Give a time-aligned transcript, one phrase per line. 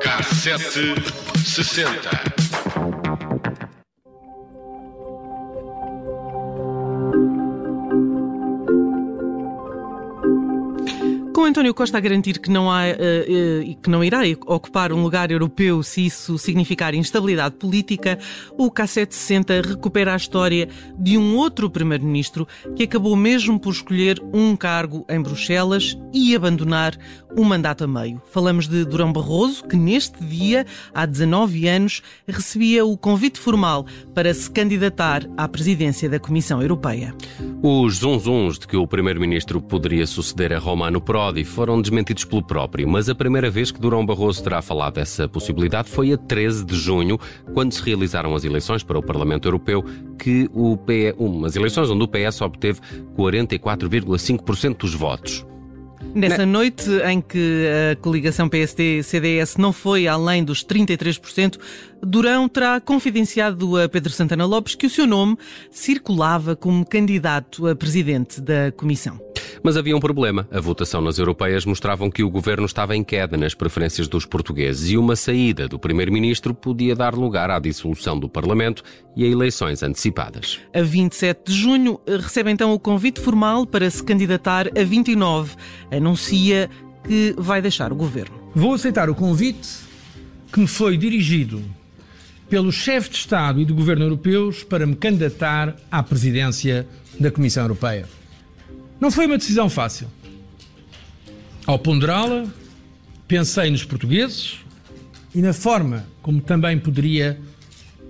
[0.00, 0.94] Cassete
[1.44, 2.39] sessenta.
[11.40, 15.02] Com António Costa a garantir que não, há, uh, uh, que não irá ocupar um
[15.02, 18.18] lugar europeu se isso significar instabilidade política,
[18.58, 24.54] o K760 recupera a história de um outro primeiro-ministro que acabou mesmo por escolher um
[24.54, 26.94] cargo em Bruxelas e abandonar
[27.34, 28.20] um mandato a meio.
[28.30, 34.34] Falamos de Durão Barroso, que neste dia, há 19 anos, recebia o convite formal para
[34.34, 37.14] se candidatar à presidência da Comissão Europeia.
[37.62, 42.88] Os zunzuns de que o primeiro-ministro poderia suceder a Romano Prodi foram desmentidos pelo próprio,
[42.88, 46.74] mas a primeira vez que Durão Barroso terá falado dessa possibilidade foi a 13 de
[46.74, 47.18] junho,
[47.52, 49.84] quando se realizaram as eleições para o Parlamento Europeu,
[50.18, 52.80] que o PE, umas eleições onde o PS obteve
[53.14, 55.44] 44,5% dos votos.
[56.14, 61.58] Nessa noite em que a coligação PSD-CDS não foi além dos 33%,
[62.02, 65.38] Durão terá confidenciado a Pedro Santana Lopes que o seu nome
[65.70, 69.20] circulava como candidato a presidente da Comissão.
[69.62, 70.48] Mas havia um problema.
[70.50, 74.90] A votação nas europeias mostravam que o governo estava em queda nas preferências dos portugueses
[74.90, 78.82] e uma saída do primeiro-ministro podia dar lugar à dissolução do Parlamento
[79.14, 80.60] e a eleições antecipadas.
[80.74, 85.56] A 27 de junho recebe então o convite formal para se candidatar a 29.
[85.90, 86.70] Anuncia
[87.06, 88.40] que vai deixar o governo.
[88.54, 89.68] Vou aceitar o convite
[90.52, 91.62] que me foi dirigido
[92.48, 96.86] pelo chefe de Estado e do Governo europeus para me candidatar à presidência
[97.18, 98.19] da Comissão Europeia.
[99.00, 100.08] Não foi uma decisão fácil.
[101.66, 102.46] Ao ponderá-la,
[103.26, 104.58] pensei nos portugueses
[105.34, 107.40] e na forma como também poderia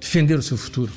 [0.00, 0.90] defender o seu futuro.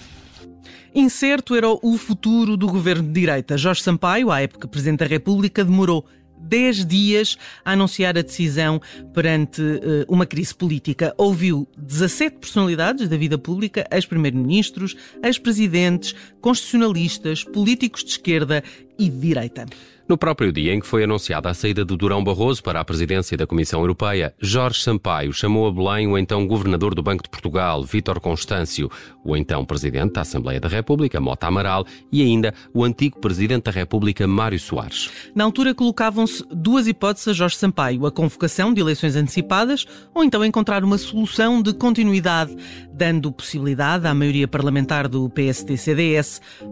[0.94, 3.58] Incerto era o futuro do governo de direita.
[3.58, 6.06] Jorge Sampaio, à época Presidente da República, demorou
[6.38, 8.82] 10 dias a anunciar a decisão
[9.14, 11.14] perante uh, uma crise política.
[11.18, 18.64] Ouviu 17 personalidades da vida pública, ex-primeiros-ministros, ex-presidentes, constitucionalistas, políticos de esquerda
[19.00, 19.66] e de direita.
[20.08, 23.36] No próprio dia em que foi anunciada a saída de Durão Barroso para a presidência
[23.36, 27.84] da Comissão Europeia, Jorge Sampaio chamou a Belém o então governador do Banco de Portugal,
[27.84, 28.88] Vítor Constâncio,
[29.24, 33.72] o então presidente da Assembleia da República, Mota Amaral, e ainda o antigo presidente da
[33.72, 35.10] República, Mário Soares.
[35.34, 40.46] Na altura colocavam-se duas hipóteses a Jorge Sampaio: a convocação de eleições antecipadas ou então
[40.46, 42.56] encontrar uma solução de continuidade,
[42.94, 45.28] dando possibilidade à maioria parlamentar do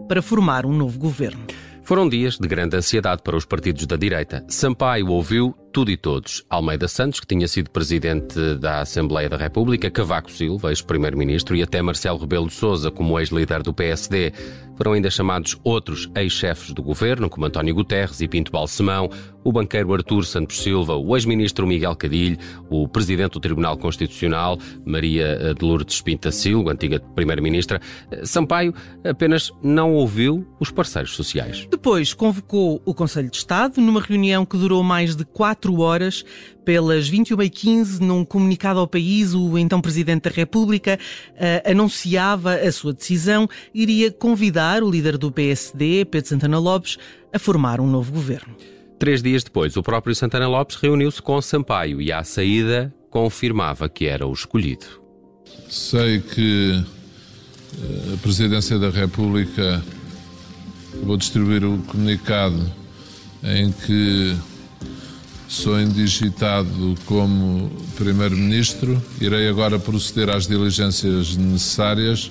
[0.08, 1.46] Para formar um novo governo.
[1.82, 4.44] Foram dias de grande ansiedade para os partidos da direita.
[4.48, 6.46] Sampaio ouviu tudo e todos.
[6.48, 11.82] Almeida Santos, que tinha sido presidente da Assembleia da República, Cavaco Silva, ex-primeiro-ministro, e até
[11.82, 14.32] Marcelo Rebelo de Sousa, como ex-líder do PSD.
[14.76, 19.10] Foram ainda chamados outros ex-chefes do governo, como António Guterres e Pinto Balsemão,
[19.44, 22.38] o banqueiro Artur Santos Silva, o ex-ministro Miguel Cadilho,
[22.70, 27.80] o presidente do Tribunal Constitucional, Maria eh, de Lourdes Pinta Silva, antiga primeira-ministra.
[28.10, 28.74] Eh, Sampaio
[29.04, 31.68] apenas não ouviu os parceiros sociais.
[31.70, 36.24] Depois convocou o Conselho de Estado numa reunião que durou mais de quatro horas.
[36.64, 40.98] Pelas 21h15, num comunicado ao país, o então Presidente da República
[41.32, 46.96] uh, anunciava a sua decisão, iria convidar o líder do PSD, Pedro Santana Lopes,
[47.32, 48.54] a formar um novo governo.
[48.98, 54.06] Três dias depois, o próprio Santana Lopes reuniu-se com Sampaio e, à saída, confirmava que
[54.06, 54.86] era o escolhido.
[55.68, 56.82] Sei que
[57.82, 59.82] eh, a Presidência da República
[61.02, 62.64] vou distribuir o comunicado
[63.42, 64.36] em que
[65.48, 69.02] sou indigitado como Primeiro-Ministro.
[69.20, 72.30] Irei agora proceder às diligências necessárias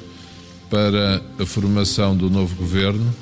[0.69, 3.13] para a formação do novo governo.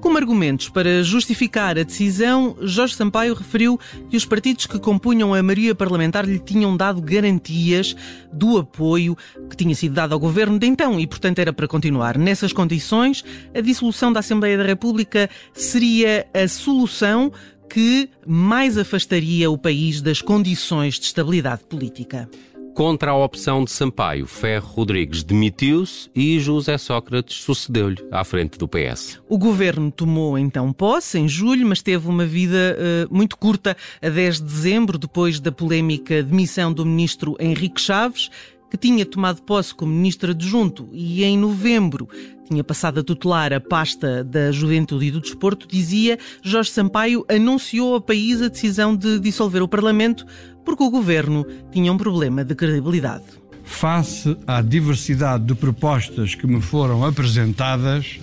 [0.00, 5.42] Como argumentos para justificar a decisão, Jorge Sampaio referiu que os partidos que compunham a
[5.42, 7.96] maioria parlamentar lhe tinham dado garantias
[8.30, 9.16] do apoio
[9.48, 12.18] que tinha sido dado ao governo de então e, portanto, era para continuar.
[12.18, 13.24] Nessas condições,
[13.54, 17.32] a dissolução da Assembleia da República seria a solução
[17.68, 22.28] que mais afastaria o país das condições de estabilidade política.
[22.74, 28.66] Contra a opção de Sampaio, Ferro Rodrigues demitiu-se e José Sócrates sucedeu-lhe à frente do
[28.66, 29.20] PS.
[29.28, 33.76] O governo tomou então posse em julho, mas teve uma vida uh, muito curta.
[34.02, 38.28] A 10 de dezembro, depois da polémica demissão do ministro Henrique Chaves,
[38.74, 42.08] que tinha tomado posse como ministro adjunto e em novembro
[42.44, 47.94] tinha passado a tutelar a pasta da Juventude e do Desporto, dizia Jorge Sampaio anunciou
[47.94, 50.26] ao país a decisão de dissolver o Parlamento
[50.64, 53.22] porque o governo tinha um problema de credibilidade.
[53.62, 58.18] face à diversidade de propostas que me foram apresentadas,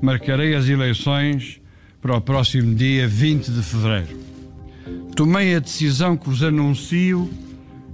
[0.00, 1.60] marcarei as eleições
[2.00, 4.18] para o próximo dia 20 de fevereiro.
[5.14, 7.30] Tomei a decisão que vos anuncio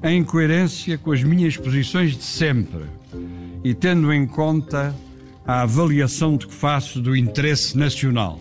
[0.03, 2.85] em coerência com as minhas posições de sempre
[3.63, 4.95] e tendo em conta
[5.47, 8.41] a avaliação de que faço do interesse nacional.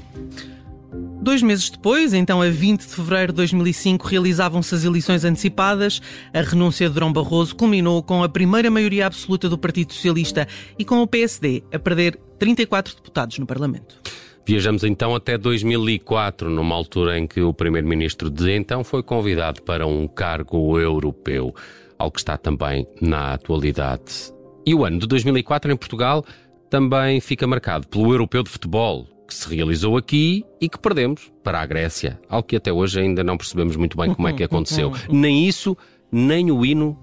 [1.21, 6.01] Dois meses depois, então a 20 de fevereiro de 2005, realizavam-se as eleições antecipadas.
[6.33, 10.47] A renúncia de Dom Barroso culminou com a primeira maioria absoluta do Partido Socialista
[10.79, 14.01] e com o PSD a perder 34 deputados no Parlamento.
[14.45, 19.85] Viajamos então até 2004, numa altura em que o primeiro-ministro de então foi convidado para
[19.85, 21.53] um cargo europeu,
[21.97, 24.33] algo que está também na atualidade.
[24.65, 26.25] E o ano de 2004 em Portugal
[26.69, 31.61] também fica marcado pelo Europeu de Futebol, que se realizou aqui e que perdemos para
[31.61, 32.19] a Grécia.
[32.27, 34.91] Algo que até hoje ainda não percebemos muito bem como é que aconteceu.
[35.09, 35.77] nem isso,
[36.11, 36.97] nem o hino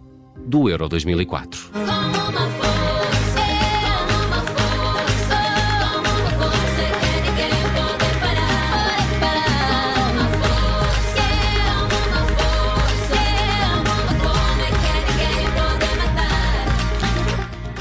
[0.47, 1.71] do Euro 2004.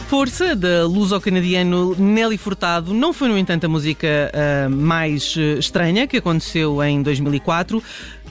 [0.07, 6.07] Força, da luso-canadiano Nelly Furtado, não foi, no entanto, a música uh, mais uh, estranha
[6.07, 7.83] que aconteceu em 2004.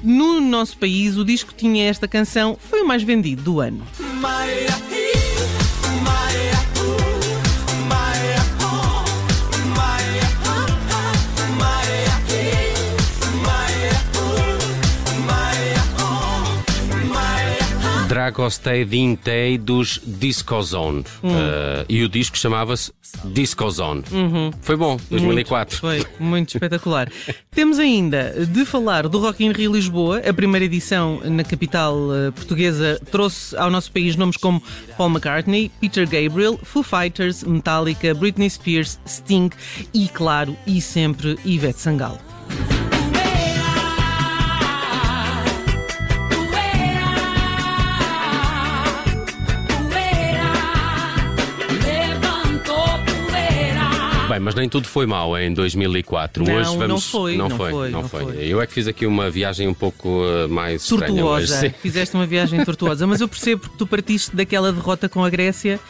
[0.02, 3.82] No nosso país, o disco tinha esta canção, foi o mais vendido do ano.
[18.26, 21.04] Dragostei Dintei dos Discozone.
[21.22, 21.30] Hum.
[21.30, 22.92] Uh, e o disco chamava-se
[23.24, 24.02] Discozone.
[24.10, 24.50] Uhum.
[24.60, 25.86] Foi bom, 2004.
[25.86, 27.08] Muito, foi muito espetacular.
[27.52, 30.18] Temos ainda de falar do Rock in Rio Lisboa.
[30.28, 34.60] A primeira edição na capital uh, portuguesa trouxe ao nosso país nomes como
[34.96, 39.50] Paul McCartney, Peter Gabriel, Foo Fighters, Metallica, Britney Spears, Sting
[39.94, 42.18] e, claro, e sempre Ivete Sangalo.
[54.36, 56.44] Bem, mas nem tudo foi mau em 2004.
[56.44, 56.88] Não, Hoje vamos...
[56.88, 57.36] não foi.
[57.36, 58.24] Não, não foi, foi, não, não foi.
[58.24, 58.44] foi.
[58.44, 61.70] Eu é que fiz aqui uma viagem um pouco uh, mais tortuosa.
[61.80, 65.80] Fizeste uma viagem tortuosa, mas eu percebo que tu partiste daquela derrota com a Grécia.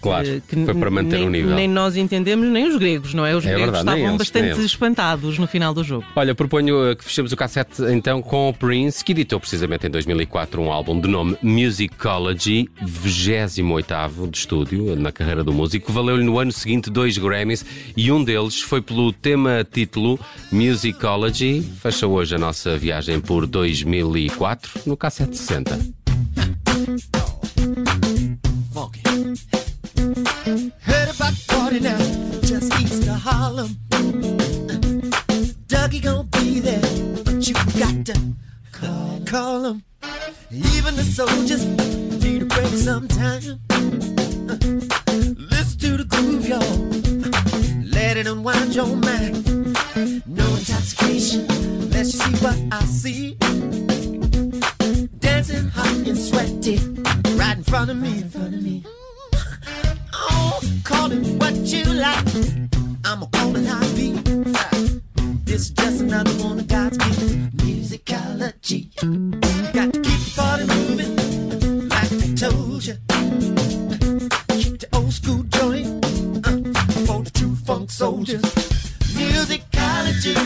[0.00, 1.54] Claro, uh, que foi para manter nem, o nível.
[1.56, 3.34] Nem nós entendemos, nem os gregos, não é?
[3.34, 6.04] Os é gregos verdade, estavam eles, bastante espantados no final do jogo.
[6.14, 9.90] Olha, proponho uh, que fechemos o cassete então com o Prince, que editou precisamente em
[9.90, 15.92] 2004 um álbum de nome Musicology, 28 de estúdio na carreira do músico.
[15.92, 17.64] Valeu-lhe no ano seguinte dois Grammys
[17.96, 20.20] e um deles foi pelo tema título
[20.52, 21.62] Musicology.
[21.80, 25.94] Fecha hoje a nossa viagem por 2004 no K760.
[30.86, 31.96] Heard about party now,
[32.42, 33.76] just east of Harlem.
[35.66, 36.80] Dougie gonna be there,
[37.24, 38.12] but you got to
[39.24, 39.80] call.
[40.50, 41.64] Even the soldiers
[42.22, 43.58] need a break sometime.
[45.50, 47.05] Listen to the groove, y'all.
[48.16, 49.44] Let it unwind your mind.
[50.26, 51.46] No intoxication,
[51.90, 53.34] let you see what I see.
[55.18, 56.78] Dancing hot and sweaty,
[57.36, 58.84] right in front of me, in front of me.
[60.14, 62.26] Oh, call it what you like.
[63.04, 64.12] I'ma call it how I be.
[65.44, 67.34] This is just another one of God's gifts.
[67.60, 68.94] Musicology.
[69.74, 70.85] Got to keep the party moving,
[77.96, 78.42] soldiers,
[79.14, 80.36] musicology.
[80.36, 80.45] Wait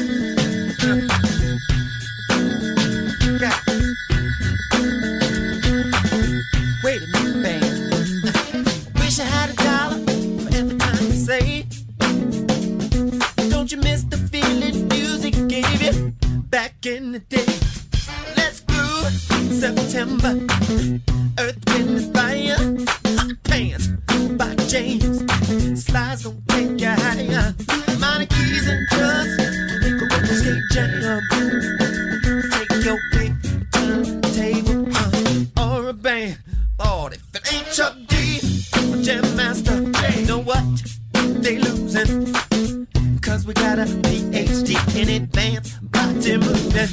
[45.90, 46.90] body movement.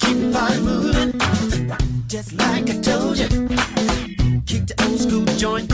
[0.00, 0.16] Keep
[0.62, 1.20] moving,
[2.06, 3.28] just like I told you.
[4.46, 5.70] Kick the old school joint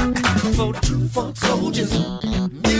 [0.56, 2.73] for the true funk soldiers.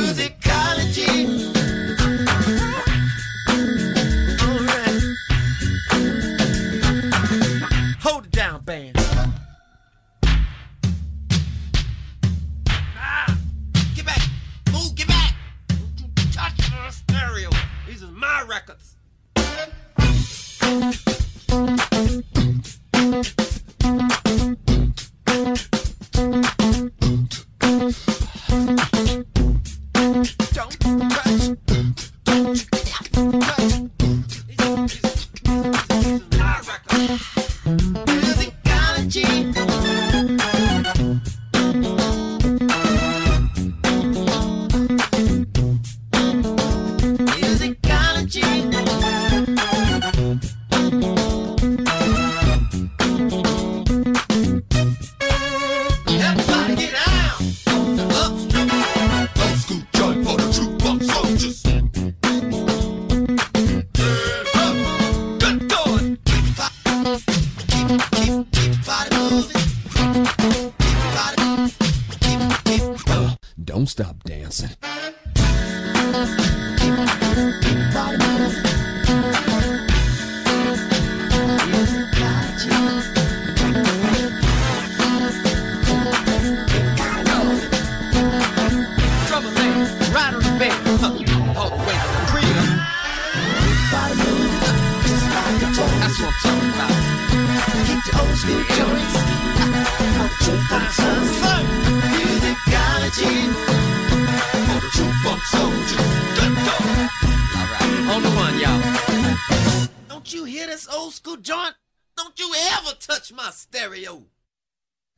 [110.34, 111.74] You hear this old school joint?
[112.16, 114.24] Don't you ever touch my stereo.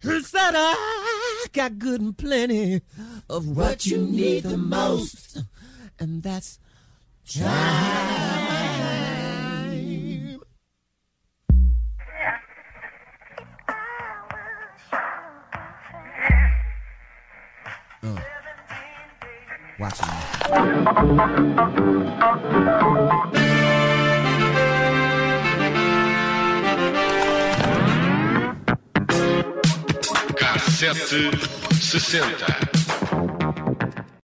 [0.03, 2.83] Who Said I got good and plenty
[3.31, 5.39] of what you need the most,
[5.99, 6.59] and that's
[7.27, 7.47] time.
[18.03, 18.21] Uh.
[19.79, 20.01] Watch
[23.33, 23.36] it.
[30.79, 31.31] Cassete
[31.81, 32.66] 60.